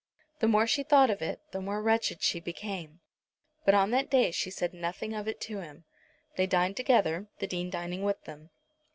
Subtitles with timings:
[0.39, 3.01] The more she thought of it the more wretched she became;
[3.65, 5.83] but on that day she said nothing of it to him.
[6.37, 8.49] They dined together, the Dean dining with them.